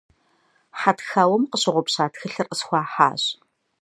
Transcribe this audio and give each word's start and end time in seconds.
Хьэтхауэм 0.79 1.43
къыщыгъупща 1.51 2.05
тхылъыр 2.11 2.47
къысхуахьащ. 2.49 3.23